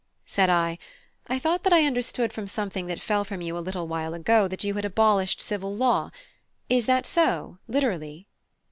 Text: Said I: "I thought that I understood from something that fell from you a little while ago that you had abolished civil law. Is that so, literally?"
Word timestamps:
Said 0.25 0.49
I: 0.49 0.79
"I 1.27 1.37
thought 1.37 1.61
that 1.61 1.71
I 1.73 1.83
understood 1.85 2.33
from 2.33 2.47
something 2.47 2.87
that 2.87 2.99
fell 2.99 3.23
from 3.23 3.43
you 3.43 3.55
a 3.55 3.61
little 3.61 3.87
while 3.87 4.15
ago 4.15 4.47
that 4.47 4.63
you 4.63 4.73
had 4.73 4.83
abolished 4.83 5.39
civil 5.39 5.75
law. 5.75 6.09
Is 6.71 6.87
that 6.87 7.05
so, 7.05 7.59
literally?" 7.67 8.25